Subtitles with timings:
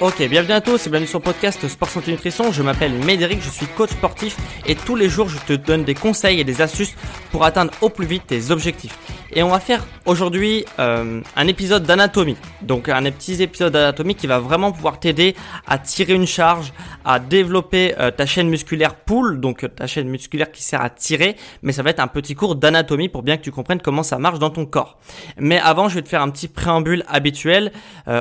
[0.00, 2.52] Ok, bienvenue à tous et bienvenue sur le podcast Sport Santé Nutrition.
[2.52, 5.94] Je m'appelle Médéric, je suis coach sportif et tous les jours je te donne des
[5.94, 6.94] conseils et des astuces
[7.32, 8.96] pour atteindre au plus vite tes objectifs.
[9.32, 12.36] Et on va faire aujourd'hui euh, un épisode d'anatomie.
[12.62, 16.72] Donc un petit épisode d'anatomie qui va vraiment pouvoir t'aider à tirer une charge,
[17.04, 20.88] à développer euh, ta chaîne musculaire pull, donc euh, ta chaîne musculaire qui sert à
[20.88, 24.02] tirer, mais ça va être un petit cours d'anatomie pour bien que tu comprennes comment
[24.02, 24.98] ça marche dans ton corps.
[25.36, 27.72] Mais avant, je vais te faire un petit préambule habituel.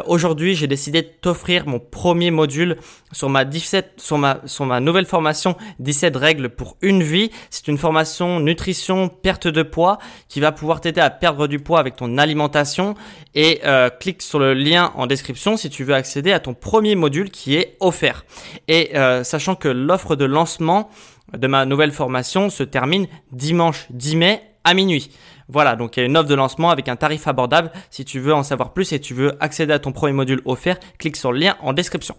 [0.08, 2.78] aujourd'hui, j'ai décidé de t'offrir mon premier module
[3.12, 7.32] sur ma 17 sur ma sur ma nouvelle formation 17 règles pour une vie.
[7.50, 11.80] C'est une formation nutrition perte de poids qui va pouvoir t'aider à perdre du poids
[11.80, 12.96] avec ton alimentation
[13.36, 16.96] et euh, clique sur le lien en description si tu veux accéder à ton premier
[16.96, 18.26] module qui est offert.
[18.68, 20.90] Et euh, sachant que l'offre de lancement
[21.38, 25.10] de ma nouvelle formation se termine dimanche 10 mai à minuit.
[25.48, 27.72] Voilà, donc il y a une offre de lancement avec un tarif abordable.
[27.90, 30.78] Si tu veux en savoir plus et tu veux accéder à ton premier module offert,
[31.00, 32.18] clique sur le lien en description.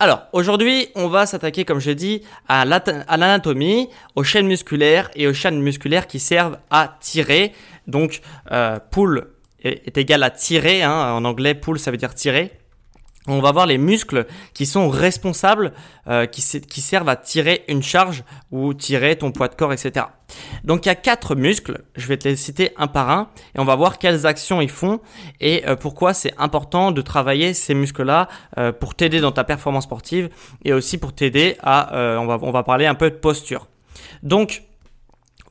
[0.00, 5.34] Alors, aujourd'hui, on va s'attaquer, comme je dit, à l'anatomie, aux chaînes musculaires et aux
[5.34, 7.52] chaînes musculaires qui servent à tirer.
[7.86, 8.20] Donc,
[8.50, 9.28] euh, pull
[9.62, 10.82] est, égal à tirer.
[10.82, 11.14] Hein.
[11.14, 12.52] En anglais, pull, ça veut dire tirer
[13.28, 15.72] on va voir les muscles qui sont responsables,
[16.08, 20.06] euh, qui, servent à tirer une charge ou tirer ton poids de corps, etc.
[20.64, 23.60] Donc il y a quatre muscles, je vais te les citer un par un et
[23.60, 25.00] on va voir quelles actions ils font
[25.40, 28.28] et euh, pourquoi c'est important de travailler ces muscles-là
[28.58, 30.28] euh, pour t'aider dans ta performance sportive
[30.64, 33.68] et aussi pour t'aider à, on, va, on va parler un peu de posture.
[34.22, 34.62] Donc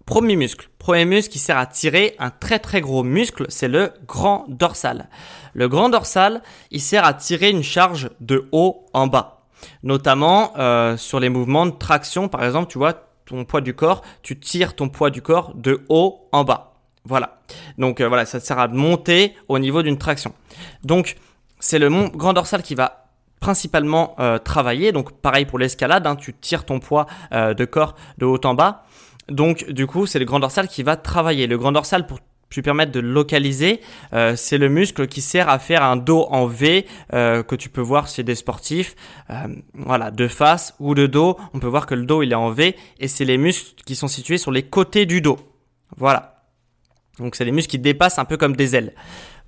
[0.08, 0.70] Premier muscle.
[0.80, 5.10] Premier muscle qui sert à tirer un très très gros muscle, c'est le grand dorsal.
[5.54, 6.42] Le grand dorsal,
[6.72, 9.42] il sert à tirer une charge de haut en bas.
[9.84, 12.94] Notamment euh, sur les mouvements de traction, par exemple, tu vois,
[13.26, 16.76] ton poids du corps, tu tires ton poids du corps de haut en bas.
[17.04, 17.42] Voilà.
[17.78, 20.34] Donc euh, voilà, ça sert à monter au niveau d'une traction.
[20.86, 21.18] Donc
[21.60, 23.10] c'est le grand dorsal qui va
[23.42, 24.94] principalement euh, travailler.
[24.94, 28.86] Donc pareil pour l'escalade, hein, tu tires ton poids de corps de haut en bas.
[29.30, 31.48] Donc du coup, c'est le grand dorsal qui va travailler.
[31.48, 32.20] Le grand dorsal pour
[32.56, 33.82] lui permettre de localiser,
[34.14, 37.70] euh, c'est le muscle qui sert à faire un dos en V euh, que tu
[37.70, 38.96] peux voir chez des sportifs.
[39.30, 42.36] Euh, voilà, de face ou de dos, on peut voir que le dos il est
[42.36, 45.38] en V et c'est les muscles qui sont situés sur les côtés du dos.
[45.98, 46.46] Voilà.
[47.20, 48.94] Donc c'est les muscles qui dépassent un peu comme des ailes.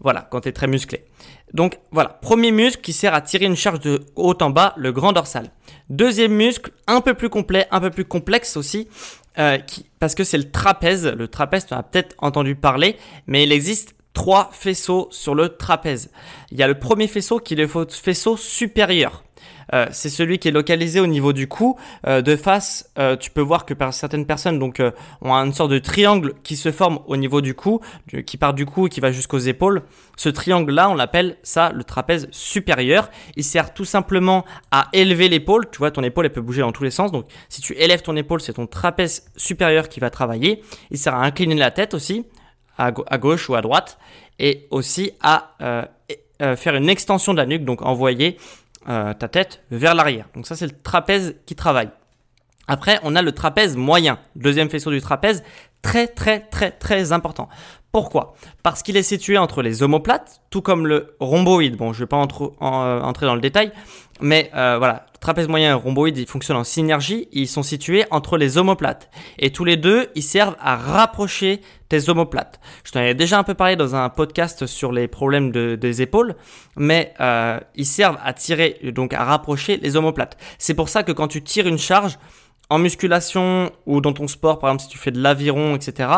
[0.01, 1.05] Voilà, quand tu es très musclé.
[1.53, 4.91] Donc voilà, premier muscle qui sert à tirer une charge de haut en bas, le
[4.91, 5.51] grand dorsal.
[5.89, 8.87] Deuxième muscle, un peu plus complet, un peu plus complexe aussi,
[9.37, 9.57] euh,
[9.99, 11.05] parce que c'est le trapèze.
[11.05, 12.97] Le trapèze, tu as peut-être entendu parler,
[13.27, 16.11] mais il existe trois faisceaux sur le trapèze.
[16.51, 19.23] Il y a le premier faisceau qui est le faisceau supérieur.
[19.73, 21.77] Euh, c'est celui qui est localisé au niveau du cou.
[22.05, 24.81] Euh, de face, euh, tu peux voir que certaines personnes donc
[25.21, 27.79] ont une sorte de triangle qui se forme au niveau du cou,
[28.25, 29.83] qui part du cou et qui va jusqu'aux épaules.
[30.17, 33.09] Ce triangle-là, on l'appelle ça le trapèze supérieur.
[33.37, 35.69] Il sert tout simplement à élever l'épaule.
[35.71, 37.13] Tu vois, ton épaule elle peut bouger dans tous les sens.
[37.13, 40.61] Donc, si tu élèves ton épaule, c'est ton trapèze supérieur qui va travailler.
[40.91, 42.25] Il sert à incliner la tête aussi,
[42.79, 43.99] à, gauche ou à droite,
[44.39, 45.55] et aussi à
[46.55, 48.37] faire une extension de la nuque, donc envoyer
[48.87, 50.27] euh, ta tête vers l'arrière.
[50.33, 51.89] Donc ça, c'est le trapèze qui travaille.
[52.65, 55.43] Après, on a le trapèze moyen, deuxième faisceau du trapèze,
[55.81, 57.47] Très très très très important.
[57.93, 58.35] Pourquoi?
[58.63, 61.77] Parce qu'il est situé entre les omoplates, tout comme le rhomboïde.
[61.77, 63.71] Bon, je ne vais pas euh, entrer dans le détail,
[64.19, 67.29] mais euh, voilà, trapèze moyen et rhomboïde, ils fonctionnent en synergie.
[67.31, 69.09] Ils sont situés entre les omoplates.
[69.37, 72.59] Et tous les deux, ils servent à rapprocher tes omoplates.
[72.83, 76.35] Je t'en ai déjà un peu parlé dans un podcast sur les problèmes des épaules,
[76.77, 80.37] mais euh, ils servent à tirer, donc à rapprocher les omoplates.
[80.57, 82.17] C'est pour ça que quand tu tires une charge,
[82.69, 86.09] en musculation ou dans ton sport, par exemple si tu fais de l'aviron, etc.,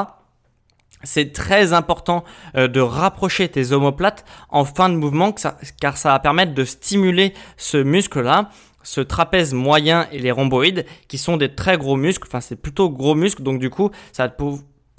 [1.03, 2.23] c'est très important
[2.55, 5.33] euh, de rapprocher tes omoplates en fin de mouvement
[5.79, 8.49] car ça va permettre de stimuler ce muscle-là,
[8.83, 12.89] ce trapèze moyen et les rhomboïdes qui sont des très gros muscles, enfin c'est plutôt
[12.89, 14.33] gros muscles donc du coup ça va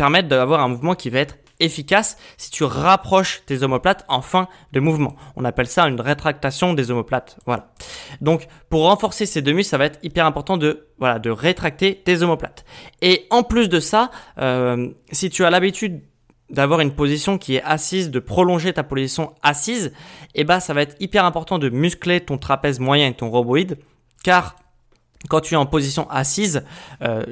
[0.03, 4.49] permettre d'avoir un mouvement qui va être efficace si tu rapproches tes omoplates en fin
[4.73, 5.15] de mouvement.
[5.37, 7.39] On appelle ça une rétractation des omoplates.
[7.47, 7.73] Voilà.
[8.21, 12.25] Donc pour renforcer ces muscles, ça va être hyper important de voilà de rétracter tes
[12.25, 12.65] omoplates.
[13.01, 16.03] Et en plus de ça, euh, si tu as l'habitude
[16.51, 19.93] d'avoir une position qui est assise, de prolonger ta position assise,
[20.35, 23.31] et eh ben ça va être hyper important de muscler ton trapèze moyen et ton
[23.31, 23.79] rhomboïde,
[24.25, 24.57] car
[25.29, 26.65] quand tu es en position assise,
[27.03, 27.25] euh,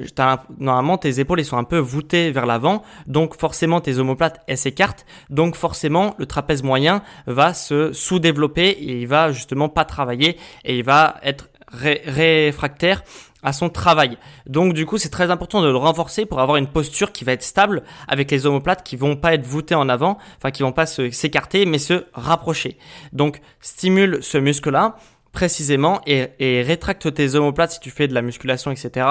[0.59, 5.55] normalement tes épaules sont un peu voûtées vers l'avant, donc forcément tes omoplates s'écartent, donc
[5.55, 10.83] forcément le trapèze moyen va se sous-développer et il va justement pas travailler et il
[10.83, 13.03] va être réfractaire
[13.43, 14.17] à son travail.
[14.45, 17.31] Donc du coup, c'est très important de le renforcer pour avoir une posture qui va
[17.31, 20.71] être stable avec les omoplates qui vont pas être voûtées en avant, enfin qui vont
[20.71, 22.77] pas s'écarter mais se rapprocher.
[23.13, 24.95] Donc stimule ce muscle-là
[25.31, 26.29] précisément et,
[26.61, 29.07] rétracte tes omoplates si tu fais de la musculation, etc.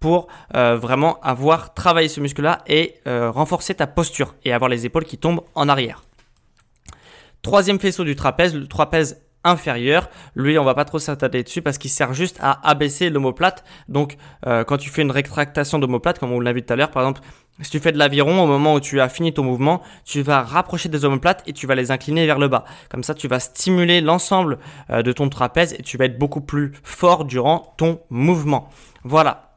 [0.00, 4.86] pour euh, vraiment avoir travaillé ce muscle-là et euh, renforcer ta posture et avoir les
[4.86, 6.04] épaules qui tombent en arrière.
[7.42, 10.08] Troisième faisceau du trapèze, le trapèze inférieur.
[10.34, 13.62] Lui, on va pas trop s'attarder dessus parce qu'il sert juste à abaisser l'omoplate.
[13.88, 14.16] Donc,
[14.46, 17.02] euh, quand tu fais une rétractation d'omoplate, comme on l'a vu tout à l'heure, par
[17.02, 17.20] exemple,
[17.62, 20.42] si tu fais de l'aviron, au moment où tu as fini ton mouvement, tu vas
[20.42, 22.64] rapprocher des omoplates et tu vas les incliner vers le bas.
[22.90, 24.58] Comme ça, tu vas stimuler l'ensemble
[24.90, 28.70] euh, de ton trapèze et tu vas être beaucoup plus fort durant ton mouvement.
[29.04, 29.56] Voilà.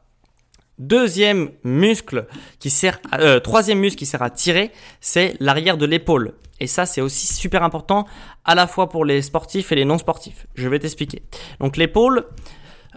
[0.78, 2.28] Deuxième muscle
[2.60, 6.34] qui sert, euh, troisième muscle qui sert à tirer, c'est l'arrière de l'épaule.
[6.60, 8.06] Et ça, c'est aussi super important
[8.44, 10.46] à la fois pour les sportifs et les non sportifs.
[10.54, 11.22] Je vais t'expliquer.
[11.58, 12.26] Donc l'épaule,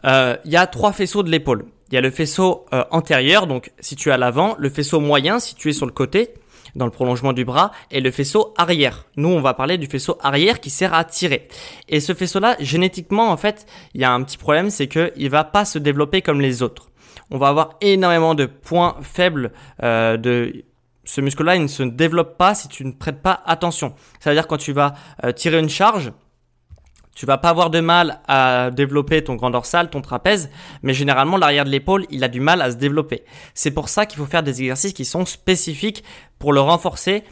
[0.06, 1.66] euh, il y a trois faisceaux de l'épaule.
[1.92, 5.74] Il y a le faisceau euh, antérieur, donc situé à l'avant, le faisceau moyen situé
[5.74, 6.30] sur le côté,
[6.76, 9.06] dans le prolongement du bras, et le faisceau arrière.
[9.18, 11.50] Nous, on va parler du faisceau arrière qui sert à tirer.
[11.90, 15.44] Et ce faisceau-là, génétiquement, en fait, il y a un petit problème, c'est qu'il va
[15.44, 16.92] pas se développer comme les autres.
[17.30, 19.52] On va avoir énormément de points faibles
[19.84, 20.64] euh, de
[21.04, 23.96] ce muscle-là, il ne se développe pas si tu ne prêtes pas attention.
[24.20, 24.94] C'est-à-dire quand tu vas
[25.24, 26.14] euh, tirer une charge,
[27.16, 30.50] tu vas pas avoir de mal à développer ton grand dorsal, ton trapèze,
[30.82, 33.24] mais généralement l'arrière de l'épaule, il a du mal à se développer.
[33.54, 36.04] C'est pour ça qu'il faut faire des exercices qui sont spécifiques
[36.40, 37.24] pour le renforcer.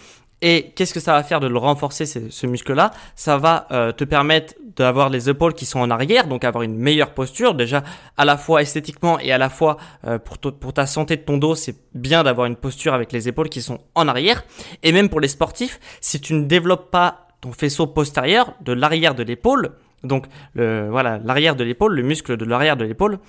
[0.41, 2.91] Et qu'est-ce que ça va faire de le renforcer, ce, muscle-là?
[3.15, 6.77] Ça va euh, te permettre d'avoir les épaules qui sont en arrière, donc avoir une
[6.77, 7.53] meilleure posture.
[7.53, 7.83] Déjà,
[8.15, 9.75] à la fois esthétiquement et à la fois
[10.07, 13.27] euh, pour, pour ta santé de ton dos, c'est bien d'avoir une posture avec les
[13.27, 14.45] épaules qui sont en arrière.
[14.81, 19.15] Et même pour les sportifs, si tu ne développes pas ton faisceau postérieur de l'arrière
[19.15, 19.71] de l'épaule,
[20.03, 23.19] donc le, voilà l'arrière de l'épaule, le muscle de l'arrière de l'épaule,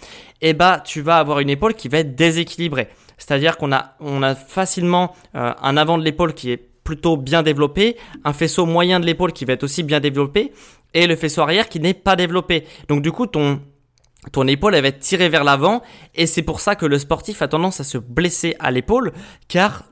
[0.40, 2.88] et eh bah tu vas avoir une épaule qui va être déséquilibrée.
[3.18, 8.32] C'est-à-dire qu'on a facilement euh, un avant de l'épaule qui est plutôt bien développé, un
[8.32, 10.52] faisceau moyen de l'épaule qui va être aussi bien développé,
[10.94, 12.64] et le faisceau arrière qui n'est pas développé.
[12.88, 13.60] Donc du coup ton
[14.32, 15.82] ton épaule elle va être tirée vers l'avant
[16.14, 19.12] et c'est pour ça que le sportif a tendance à se blesser à l'épaule
[19.48, 19.84] car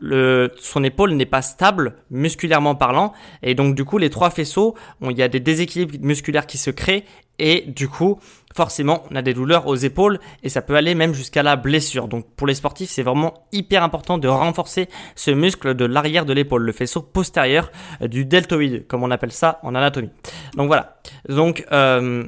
[0.61, 5.17] son épaule n'est pas stable musculairement parlant et donc du coup les trois faisceaux il
[5.17, 7.05] y a des déséquilibres musculaires qui se créent
[7.39, 8.19] et du coup
[8.55, 12.09] forcément on a des douleurs aux épaules et ça peut aller même jusqu'à la blessure.
[12.09, 16.33] Donc pour les sportifs c'est vraiment hyper important de renforcer ce muscle de l'arrière de
[16.33, 20.11] l'épaule le faisceau postérieur du deltoïde comme on appelle ça en anatomie.
[20.57, 20.99] Donc voilà.
[21.29, 22.25] Donc euh,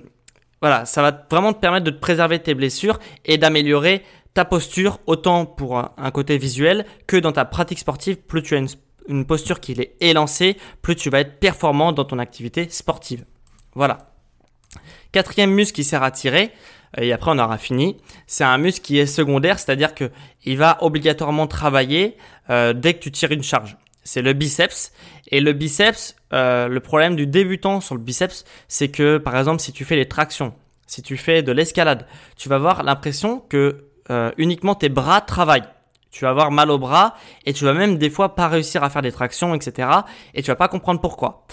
[0.61, 4.03] voilà, ça va vraiment te permettre de te préserver tes blessures et d'améliorer
[4.35, 8.17] ta posture, autant pour un, côté visuel que dans ta pratique sportive.
[8.17, 8.65] Plus tu as
[9.09, 13.25] une, posture qui est élancée, plus tu vas être performant dans ton activité sportive.
[13.75, 14.13] Voilà.
[15.11, 16.53] Quatrième muscle qui sert à tirer,
[16.97, 17.97] et après on aura fini,
[18.29, 20.11] c'est un muscle qui est secondaire, c'est-à-dire que
[20.45, 22.17] il va obligatoirement travailler
[22.51, 24.93] euh, dès que tu tires une charge c'est le biceps.
[25.29, 29.61] Et le biceps, euh, le problème du débutant sur le biceps, c'est que par exemple
[29.61, 30.55] si tu fais les tractions,
[30.87, 35.69] si tu fais de l'escalade, tu vas avoir l'impression que euh, uniquement tes bras travaillent.
[36.11, 37.15] Tu vas avoir mal au bras
[37.47, 39.89] et tu vas même des fois pas réussir à faire des tractions, etc.
[40.35, 41.47] Et tu vas pas comprendre pourquoi.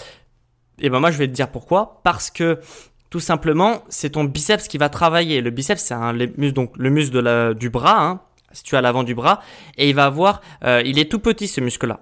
[0.80, 2.00] Et ben moi je vais te dire pourquoi.
[2.02, 2.58] Parce que
[3.10, 5.40] tout simplement c'est ton biceps qui va travailler.
[5.40, 8.02] Le biceps c'est un, muscle, donc le muscle de la, du bras.
[8.02, 8.20] Hein,
[8.52, 9.40] si tu as l'avant du bras,
[9.76, 12.00] et il va avoir, euh, il est tout petit ce muscle-là.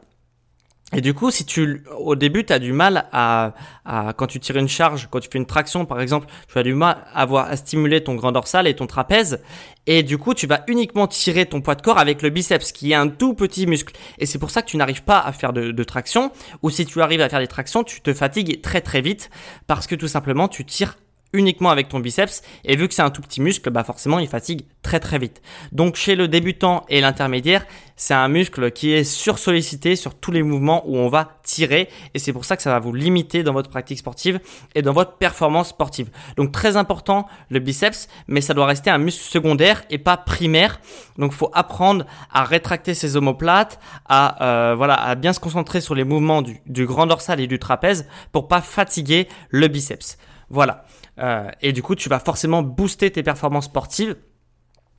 [0.92, 4.38] Et du coup, si tu, au début, tu as du mal à, à, quand tu
[4.38, 7.22] tires une charge, quand tu fais une traction, par exemple, tu as du mal à
[7.22, 9.42] avoir, à stimuler ton grand dorsal et ton trapèze.
[9.88, 12.92] Et du coup, tu vas uniquement tirer ton poids de corps avec le biceps, qui
[12.92, 13.96] est un tout petit muscle.
[14.18, 16.30] Et c'est pour ça que tu n'arrives pas à faire de, de traction.
[16.62, 19.28] Ou si tu arrives à faire des tractions, tu te fatigues très très vite
[19.66, 20.96] parce que tout simplement, tu tires
[21.32, 24.28] uniquement avec ton biceps et vu que c'est un tout petit muscle, bah forcément il
[24.28, 25.42] fatigue très très vite.
[25.72, 27.66] Donc chez le débutant et l'intermédiaire,
[27.96, 32.18] c'est un muscle qui est sursollicité sur tous les mouvements où on va tirer et
[32.18, 34.40] c'est pour ça que ça va vous limiter dans votre pratique sportive
[34.74, 36.10] et dans votre performance sportive.
[36.36, 40.80] Donc très important le biceps, mais ça doit rester un muscle secondaire et pas primaire.
[41.18, 45.94] Donc faut apprendre à rétracter ses omoplates, à euh, voilà, à bien se concentrer sur
[45.94, 50.18] les mouvements du, du grand dorsal et du trapèze pour pas fatiguer le biceps.
[50.50, 50.84] Voilà.
[51.18, 54.16] Euh, et du coup, tu vas forcément booster tes performances sportives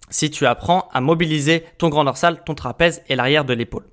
[0.09, 3.87] si tu apprends à mobiliser ton grand dorsal, ton trapèze et l'arrière de l'épaule.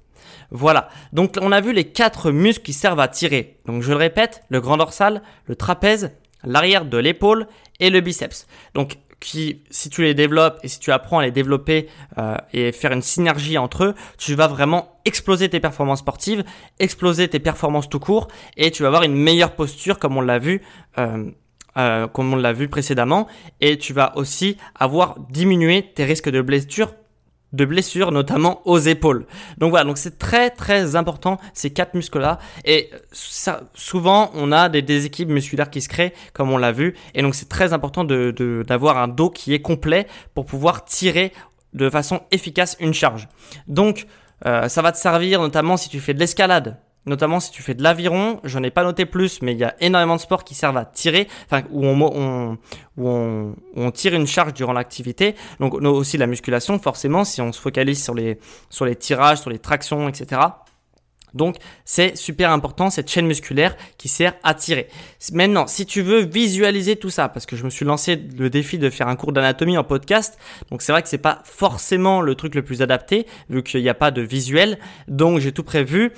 [0.50, 0.88] Voilà.
[1.12, 3.60] Donc, on a vu les quatre muscles qui servent à tirer.
[3.66, 6.12] Donc, je le répète, le grand dorsal, le trapèze,
[6.44, 7.46] l'arrière de l'épaule
[7.80, 8.46] et le biceps.
[8.74, 12.72] Donc, qui, si tu les développes et si tu apprends à les développer euh, et
[12.72, 16.44] faire une synergie entre eux, tu vas vraiment exploser tes performances sportives,
[16.78, 20.38] exploser tes performances tout court et tu vas avoir une meilleure posture comme on l'a
[20.38, 20.62] vu.
[20.98, 21.30] Euh,
[21.76, 23.26] euh, comme on l'a vu précédemment,
[23.60, 26.92] et tu vas aussi avoir diminué tes risques de blessures
[27.54, 29.26] de blessures, notamment aux épaules.
[29.58, 32.38] Donc voilà, donc c'est très très important ces quatre muscles-là.
[32.64, 36.94] Et ça, souvent, on a des déséquilibres musculaires qui se créent, comme on l'a vu.
[37.14, 40.84] Et donc c'est très important d'avoir de, d'avoir un dos qui est complet pour pouvoir
[40.84, 41.32] tirer
[41.72, 43.28] de façon efficace une charge.
[43.68, 44.06] Donc
[44.46, 47.74] euh, ça va te servir notamment si tu fais de l'escalade notamment si tu fais
[47.74, 50.54] de l'aviron, j'en ai pas noté plus, mais il y a énormément de sports qui
[50.54, 52.58] servent à tirer, enfin où on,
[52.96, 55.34] où on, on tire une charge durant l'activité.
[55.60, 58.38] Donc aussi la musculation, forcément, si on se focalise sur les,
[58.70, 60.40] sur les tirages, sur les tractions, etc.
[61.34, 64.88] Donc c'est super important cette chaîne musculaire qui sert à tirer.
[65.32, 68.78] Maintenant, si tu veux visualiser tout ça, parce que je me suis lancé le défi
[68.78, 70.38] de faire un cours d'anatomie en podcast,
[70.70, 73.88] donc c'est vrai que c'est pas forcément le truc le plus adapté vu qu'il n'y
[73.88, 74.78] a pas de visuel.
[75.08, 76.12] Donc j'ai tout prévu.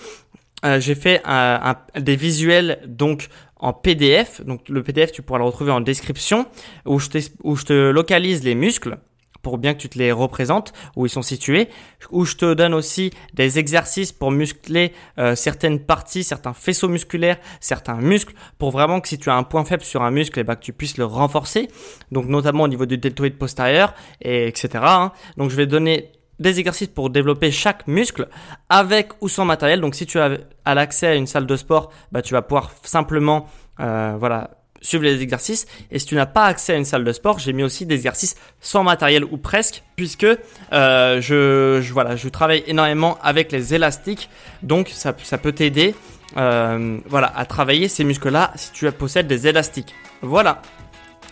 [0.64, 4.42] Euh, j'ai fait un, des visuels donc en PDF.
[4.44, 6.46] Donc le PDF, tu pourras le retrouver en description
[6.84, 8.98] où je, te localise les muscles
[9.42, 11.68] pour bien que tu te les représentes, où ils sont situés,
[12.10, 17.38] où je te donne aussi des exercices pour muscler euh, certaines parties, certains faisceaux musculaires,
[17.60, 20.40] certains muscles, pour vraiment que si tu as un point faible sur un muscle, et
[20.40, 21.68] eh ben, que tu puisses le renforcer,
[22.10, 24.68] donc notamment au niveau du deltoïde postérieur, et etc.
[24.82, 25.12] Hein.
[25.36, 28.28] Donc je vais donner des exercices pour développer chaque muscle
[28.68, 29.80] avec ou sans matériel.
[29.80, 33.46] Donc si tu as, l'accès à une salle de sport, bah, tu vas pouvoir simplement
[33.80, 34.50] euh, voilà,
[34.80, 35.66] suivre les exercices.
[35.90, 37.94] Et si tu n'as pas accès à une salle de sport, j'ai mis aussi des
[37.94, 40.26] exercices sans matériel ou presque, puisque
[40.72, 44.30] euh, je, travaille énormément avec les élastiques.
[44.62, 45.94] Donc ça, peut t'aider
[46.36, 49.94] euh, à travailler ces muscles-là si tu possèdes des élastiques.
[50.22, 50.62] Voilà.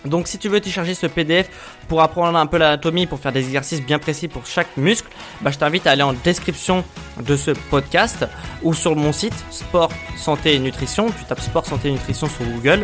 [0.04, 1.48] Donc si tu veux télécharger ce PDF
[1.88, 5.08] pour apprendre un peu l'anatomie, pour faire des exercices bien précis pour chaque muscle,
[5.40, 6.84] bah, je t'invite à aller en description
[7.20, 8.26] de ce podcast
[8.62, 11.06] ou sur mon site Sport, Santé et Nutrition.
[11.06, 12.82] Tu tapes Sport, Santé et Nutrition sur Google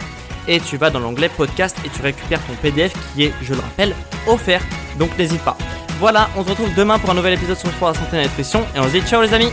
[0.48, 3.60] et tu vas dans l'onglet podcast et tu récupères ton PDF qui est, je le
[3.60, 3.94] rappelle,
[4.26, 4.62] offert.
[4.98, 5.56] Donc n'hésite pas.
[5.98, 8.20] Voilà, on se retrouve demain pour un nouvel épisode sur le sport, la santé et
[8.20, 9.50] la nutrition et on se dit ciao les amis